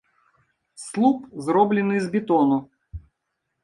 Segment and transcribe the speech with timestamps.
[0.85, 1.19] Слуп
[1.49, 2.57] зроблены з бетону.